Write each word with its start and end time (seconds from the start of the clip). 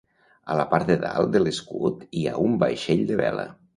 A 0.53 0.55
la 0.59 0.63
part 0.71 0.87
de 0.91 0.95
dalt 1.03 1.31
de 1.35 1.41
l'escut 1.43 2.01
hi 2.21 2.25
ha 2.31 2.35
un 2.49 2.57
vaixell 2.65 3.05
de 3.13 3.21
vela. 3.25 3.45